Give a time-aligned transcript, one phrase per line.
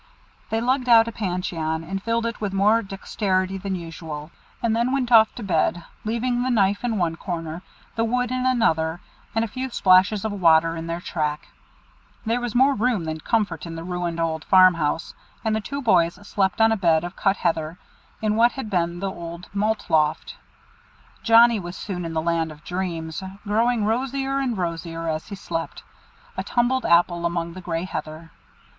[0.49, 4.31] They lugged out a pancheon, and filled it with more dexterity than usual,
[4.63, 7.61] and then went off to bed, leaving the knife in one corner,
[7.95, 8.99] the wood in another,
[9.35, 11.49] and a few splashes of water in their track.
[12.25, 15.13] There was more room than comfort in the ruined old farm house,
[15.45, 17.77] and the two boys slept on a bed of cut heather,
[18.23, 20.35] in what had been the old malt loft.
[21.21, 25.83] Johnnie was soon in the land of dreams, growing rosier and rosier as he slept,
[26.37, 28.31] a tumbled apple among the grey heather.